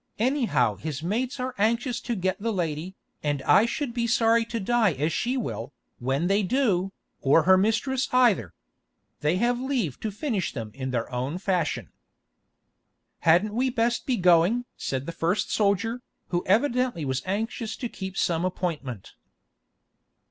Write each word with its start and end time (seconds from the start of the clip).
Anyhow 0.17 0.77
his 0.77 1.03
mates 1.03 1.39
are 1.39 1.53
anxious 1.59 2.01
to 2.01 2.15
get 2.15 2.39
the 2.41 2.51
lady, 2.51 2.95
and 3.21 3.43
I 3.43 3.67
should 3.67 3.93
be 3.93 4.07
sorry 4.07 4.43
to 4.45 4.59
die 4.59 4.93
as 4.93 5.13
she 5.13 5.37
will, 5.37 5.73
when 5.99 6.25
they 6.25 6.41
do, 6.41 6.91
or 7.21 7.43
her 7.43 7.55
mistress 7.55 8.09
either. 8.11 8.55
They 9.19 9.35
have 9.37 9.59
leave 9.59 9.99
to 9.99 10.09
finish 10.09 10.53
them 10.53 10.71
in 10.73 10.89
their 10.89 11.07
own 11.11 11.37
fashion." 11.37 11.89
"Hadn't 13.19 13.53
we 13.53 13.69
best 13.69 14.07
be 14.07 14.17
going?" 14.17 14.65
said 14.75 15.05
the 15.05 15.11
first 15.11 15.51
soldier, 15.51 16.01
who 16.29 16.43
evidently 16.47 17.05
was 17.05 17.21
anxious 17.27 17.75
to 17.75 17.87
keep 17.87 18.17
some 18.17 18.43
appointment. 18.43 19.13